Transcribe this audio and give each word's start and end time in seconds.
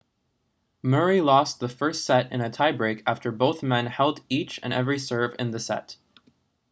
murray 0.81 1.21
lost 1.21 1.59
the 1.59 1.69
first 1.69 2.05
set 2.05 2.31
in 2.31 2.41
a 2.41 2.49
tie 2.49 2.71
break 2.71 3.03
after 3.05 3.31
both 3.31 3.61
men 3.61 3.85
held 3.85 4.19
each 4.29 4.59
and 4.63 4.73
every 4.73 4.97
serve 4.97 5.35
in 5.37 5.51
the 5.51 5.59
set 5.59 5.95